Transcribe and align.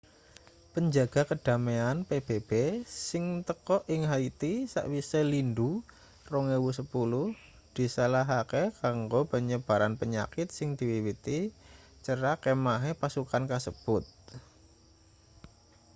penjaga 0.73 1.21
kedamaian 1.31 1.97
pbb 2.09 2.51
sing 3.09 3.25
teka 3.49 3.77
ing 3.93 4.01
haiti 4.11 4.53
sakwise 4.73 5.21
lindhu 5.33 5.69
2010 6.25 7.37
disalahake 7.77 8.63
kanggo 8.81 9.21
penyebaran 9.31 9.93
penyakit 10.01 10.47
sing 10.57 10.69
diwiwiti 10.79 11.39
cerak 12.05 12.37
kemahe 12.43 12.91
pasukan 13.01 13.43
kasebut 13.51 14.03